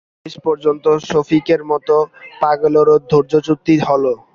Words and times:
শেষ 0.19 0.35
পর্যন্ত 0.45 0.85
সফিকের 1.09 1.61
মতো 1.71 1.95
পাগলেরও 2.41 2.95
ধৈর্যচ্যুতি 3.09 3.75
হল। 3.87 4.03